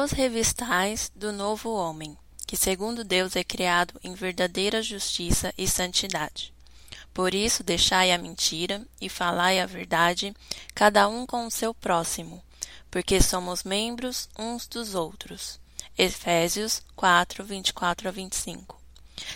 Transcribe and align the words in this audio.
Vos 0.00 0.12
revistais 0.12 1.10
do 1.12 1.32
novo 1.32 1.74
homem, 1.74 2.16
que 2.46 2.56
segundo 2.56 3.02
Deus 3.02 3.34
é 3.34 3.42
criado 3.42 3.98
em 4.04 4.14
verdadeira 4.14 4.80
justiça 4.80 5.52
e 5.58 5.66
santidade. 5.66 6.54
Por 7.12 7.34
isso 7.34 7.64
deixai 7.64 8.12
a 8.12 8.16
mentira 8.16 8.86
e 9.00 9.08
falai 9.08 9.58
a 9.58 9.66
verdade, 9.66 10.32
cada 10.72 11.08
um 11.08 11.26
com 11.26 11.48
o 11.48 11.50
seu 11.50 11.74
próximo, 11.74 12.40
porque 12.88 13.20
somos 13.20 13.64
membros 13.64 14.28
uns 14.38 14.68
dos 14.68 14.94
outros. 14.94 15.58
Efésios 15.98 16.80
4, 16.94 17.42
24 17.42 18.06
a 18.06 18.12
25. 18.12 18.80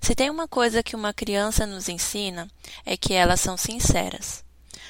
Se 0.00 0.12
tem 0.12 0.28
uma 0.28 0.48
coisa 0.48 0.82
que 0.82 0.96
uma 0.96 1.14
criança 1.14 1.66
nos 1.66 1.88
ensina, 1.88 2.50
é 2.84 2.96
que 2.96 3.14
elas 3.14 3.40
são 3.40 3.56
sinceras. 3.56 4.42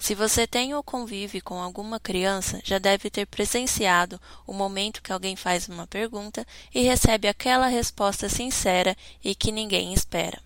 Se 0.00 0.14
você 0.14 0.46
tem 0.46 0.74
ou 0.74 0.82
convive 0.82 1.42
com 1.42 1.60
alguma 1.60 2.00
criança, 2.00 2.58
já 2.64 2.78
deve 2.78 3.10
ter 3.10 3.26
presenciado 3.26 4.18
o 4.46 4.52
momento 4.54 5.02
que 5.02 5.12
alguém 5.12 5.36
faz 5.36 5.68
uma 5.68 5.86
pergunta 5.86 6.44
e 6.74 6.80
recebe 6.80 7.28
aquela 7.28 7.66
resposta 7.66 8.26
sincera 8.26 8.96
e 9.22 9.34
que 9.34 9.52
ninguém 9.52 9.92
espera. 9.92 10.40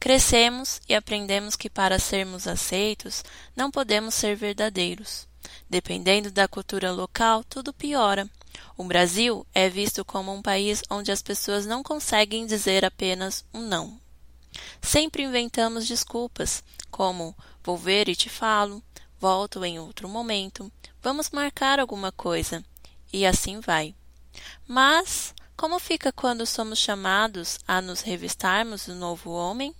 Crescemos 0.00 0.80
e 0.88 0.94
aprendemos 0.94 1.54
que 1.54 1.68
para 1.68 1.98
sermos 1.98 2.48
aceitos, 2.48 3.22
não 3.54 3.70
podemos 3.70 4.14
ser 4.14 4.34
verdadeiros. 4.34 5.28
Dependendo 5.68 6.30
da 6.30 6.48
cultura 6.48 6.90
local, 6.90 7.44
tudo 7.44 7.74
piora. 7.74 8.26
O 8.76 8.84
Brasil 8.84 9.46
é 9.54 9.68
visto 9.68 10.02
como 10.02 10.32
um 10.32 10.40
país 10.40 10.82
onde 10.88 11.12
as 11.12 11.20
pessoas 11.20 11.66
não 11.66 11.82
conseguem 11.82 12.46
dizer 12.46 12.86
apenas 12.86 13.44
um 13.52 13.60
não. 13.60 14.00
Sempre 14.80 15.22
inventamos 15.22 15.86
desculpas, 15.86 16.64
como 16.92 17.34
vou 17.64 17.76
ver 17.76 18.08
e 18.08 18.14
te 18.14 18.28
falo, 18.28 18.80
volto 19.18 19.64
em 19.64 19.80
outro 19.80 20.08
momento, 20.08 20.70
vamos 21.02 21.30
marcar 21.30 21.80
alguma 21.80 22.12
coisa, 22.12 22.62
e 23.12 23.26
assim 23.26 23.58
vai. 23.58 23.94
Mas 24.68 25.34
como 25.56 25.78
fica 25.78 26.12
quando 26.12 26.44
somos 26.44 26.78
chamados 26.78 27.58
a 27.66 27.80
nos 27.80 28.02
revistarmos 28.02 28.86
do 28.86 28.94
novo 28.94 29.30
homem? 29.30 29.74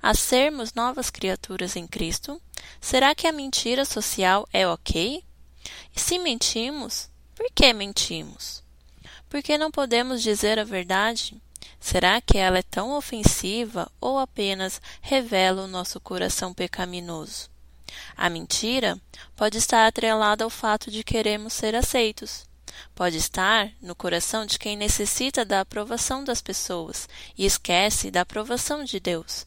A 0.00 0.14
sermos 0.14 0.72
novas 0.72 1.10
criaturas 1.10 1.74
em 1.74 1.86
Cristo? 1.86 2.40
Será 2.80 3.14
que 3.14 3.26
a 3.26 3.32
mentira 3.32 3.84
social 3.84 4.48
é 4.52 4.66
ok? 4.66 5.24
E 5.94 6.00
se 6.00 6.18
mentimos, 6.18 7.10
por 7.34 7.50
que 7.52 7.72
mentimos? 7.72 8.62
Porque 9.28 9.58
não 9.58 9.70
podemos 9.70 10.22
dizer 10.22 10.58
a 10.58 10.64
verdade? 10.64 11.40
Será 11.82 12.20
que 12.20 12.38
ela 12.38 12.58
é 12.58 12.62
tão 12.62 12.96
ofensiva 12.96 13.90
ou 14.00 14.16
apenas 14.16 14.80
revela 15.00 15.64
o 15.64 15.66
nosso 15.66 15.98
coração 15.98 16.54
pecaminoso? 16.54 17.50
A 18.16 18.30
mentira 18.30 18.96
pode 19.34 19.58
estar 19.58 19.84
atrelada 19.84 20.44
ao 20.44 20.48
fato 20.48 20.92
de 20.92 21.02
queremos 21.02 21.52
ser 21.52 21.74
aceitos. 21.74 22.46
Pode 22.94 23.16
estar 23.16 23.72
no 23.82 23.96
coração 23.96 24.46
de 24.46 24.60
quem 24.60 24.76
necessita 24.76 25.44
da 25.44 25.60
aprovação 25.60 26.22
das 26.22 26.40
pessoas 26.40 27.08
e 27.36 27.44
esquece 27.44 28.12
da 28.12 28.20
aprovação 28.20 28.84
de 28.84 29.00
Deus. 29.00 29.44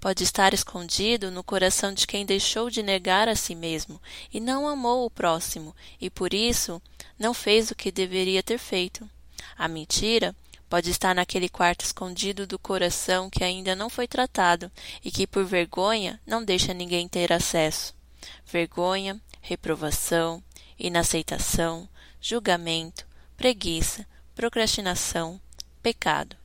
Pode 0.00 0.24
estar 0.24 0.52
escondido 0.52 1.30
no 1.30 1.44
coração 1.44 1.94
de 1.94 2.04
quem 2.04 2.26
deixou 2.26 2.68
de 2.68 2.82
negar 2.82 3.28
a 3.28 3.36
si 3.36 3.54
mesmo 3.54 4.02
e 4.34 4.40
não 4.40 4.66
amou 4.66 5.06
o 5.06 5.10
próximo 5.10 5.74
e 6.00 6.10
por 6.10 6.34
isso 6.34 6.82
não 7.16 7.32
fez 7.32 7.70
o 7.70 7.76
que 7.76 7.92
deveria 7.92 8.42
ter 8.42 8.58
feito. 8.58 9.08
A 9.56 9.68
mentira 9.68 10.34
pode 10.68 10.90
estar 10.90 11.14
naquele 11.14 11.48
quarto 11.48 11.84
escondido 11.84 12.46
do 12.46 12.58
coração 12.58 13.30
que 13.30 13.44
ainda 13.44 13.74
não 13.74 13.88
foi 13.88 14.06
tratado 14.06 14.70
e 15.04 15.10
que 15.10 15.26
por 15.26 15.44
vergonha 15.44 16.20
não 16.26 16.44
deixa 16.44 16.74
ninguém 16.74 17.08
ter 17.08 17.32
acesso. 17.32 17.94
Vergonha, 18.44 19.20
reprovação, 19.40 20.42
inaceitação, 20.78 21.88
julgamento, 22.20 23.06
preguiça, 23.36 24.06
procrastinação, 24.34 25.40
pecado 25.82 26.36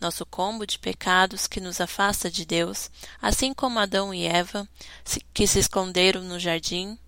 nosso 0.00 0.24
combo 0.24 0.66
de 0.66 0.78
pecados 0.78 1.46
que 1.46 1.60
nos 1.60 1.80
afasta 1.80 2.30
de 2.30 2.44
Deus, 2.44 2.90
assim 3.20 3.52
como 3.52 3.78
Adão 3.78 4.14
e 4.14 4.26
Eva, 4.26 4.68
que 5.34 5.46
se 5.46 5.58
esconderam 5.58 6.22
no 6.22 6.38
jardim, 6.38 6.98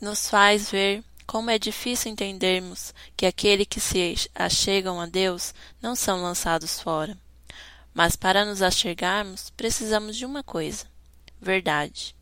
nos 0.00 0.28
faz 0.28 0.70
ver 0.70 1.02
como 1.26 1.50
é 1.50 1.58
difícil 1.58 2.12
entendermos 2.12 2.94
que 3.16 3.26
aqueles 3.26 3.66
que 3.66 3.80
se 3.80 4.30
achegam 4.34 5.00
a 5.00 5.06
Deus 5.06 5.52
não 5.80 5.96
são 5.96 6.22
lançados 6.22 6.80
fora. 6.80 7.16
Mas 7.92 8.14
para 8.14 8.44
nos 8.44 8.62
achegarmos, 8.62 9.50
precisamos 9.50 10.16
de 10.16 10.24
uma 10.24 10.42
coisa: 10.42 10.86
verdade. 11.40 12.14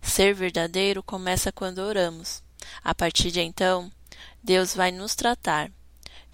Ser 0.00 0.34
verdadeiro 0.34 1.02
começa 1.02 1.50
quando 1.50 1.78
oramos. 1.78 2.42
A 2.82 2.94
partir 2.94 3.30
de 3.30 3.40
então, 3.40 3.90
Deus 4.42 4.74
vai 4.74 4.92
nos 4.92 5.14
tratar 5.14 5.70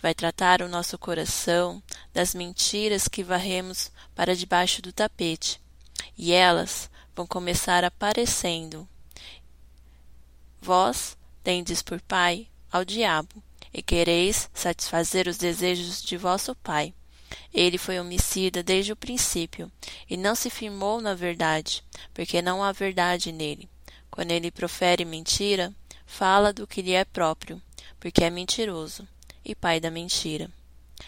vai 0.03 0.13
tratar 0.13 0.61
o 0.63 0.69
nosso 0.69 0.99
coração 0.99 1.81
das 2.13 2.35
mentiras 2.35 3.07
que 3.07 3.23
varremos 3.23 3.93
para 4.17 4.35
debaixo 4.35 4.83
do 4.83 4.93
tapete, 4.93 5.63
e 6.19 6.33
elas 6.33 6.91
vão 7.15 7.25
começar 7.25 7.85
aparecendo. 7.85 8.87
Vós 10.61 11.17
tendes 11.43 11.83
por 11.83 12.01
pai 12.01 12.49
ao 12.71 12.85
diabo, 12.85 13.43
e 13.73 13.83
quereis 13.83 14.51
satisfazer 14.53 15.29
os 15.29 15.39
desejos 15.39 16.03
de 16.03 16.17
vosso 16.17 16.55
pai. 16.57 16.95
Ele 17.53 17.79
foi 17.79 17.99
homicida 17.99 18.63
desde 18.63 18.93
o 18.93 18.97
princípio, 18.97 19.71
e 20.09 20.17
não 20.17 20.35
se 20.35 20.51
firmou 20.51 21.01
na 21.01 21.15
verdade, 21.15 21.83
porque 22.13 22.43
não 22.43 22.63
há 22.63 22.73
verdade 22.73 23.33
nele. 23.33 23.69
Quando 24.11 24.31
ele 24.31 24.51
profere 24.51 25.05
mentira, 25.05 25.75
fala 26.07 26.53
do 26.53 26.67
que 26.67 26.83
lhe 26.83 26.93
é 26.93 27.05
próprio, 27.05 27.61
porque 27.99 28.25
é 28.25 28.31
mentiroso 28.31 29.07
e 29.45 29.55
pai 29.55 29.81
da 29.81 29.91
mentira. 29.91 30.51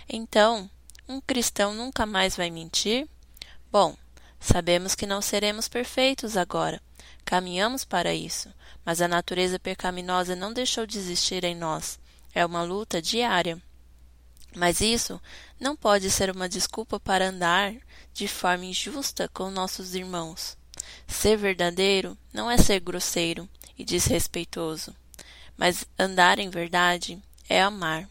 Então, 0.08 0.68
um 1.08 1.20
cristão 1.20 1.74
nunca 1.74 2.06
mais 2.06 2.36
vai 2.36 2.50
mentir? 2.50 3.06
Bom, 3.70 3.96
sabemos 4.40 4.94
que 4.94 5.06
não 5.06 5.20
seremos 5.20 5.68
perfeitos 5.68 6.36
agora. 6.36 6.80
Caminhamos 7.24 7.84
para 7.84 8.14
isso, 8.14 8.52
mas 8.84 9.00
a 9.00 9.08
natureza 9.08 9.58
pecaminosa 9.58 10.36
não 10.36 10.52
deixou 10.52 10.86
de 10.86 10.98
existir 10.98 11.44
em 11.44 11.54
nós. 11.54 11.98
É 12.34 12.44
uma 12.44 12.62
luta 12.62 13.00
diária. 13.00 13.60
Mas 14.54 14.80
isso 14.80 15.20
não 15.58 15.74
pode 15.74 16.10
ser 16.10 16.30
uma 16.30 16.48
desculpa 16.48 17.00
para 17.00 17.28
andar 17.28 17.74
de 18.12 18.28
forma 18.28 18.66
injusta 18.66 19.28
com 19.28 19.50
nossos 19.50 19.94
irmãos. 19.94 20.56
Ser 21.06 21.36
verdadeiro 21.36 22.16
não 22.32 22.50
é 22.50 22.56
ser 22.56 22.80
grosseiro 22.80 23.48
e 23.76 23.84
desrespeitoso, 23.84 24.94
mas 25.56 25.84
andar 25.98 26.38
em 26.38 26.50
verdade 26.50 27.20
é 27.48 27.60
amar. 27.60 28.08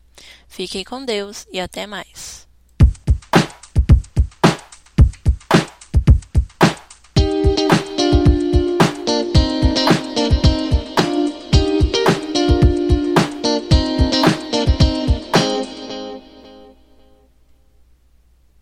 Fiquem 0.48 0.84
com 0.84 1.04
Deus 1.04 1.46
e 1.52 1.60
até 1.60 1.86
mais. 1.86 2.45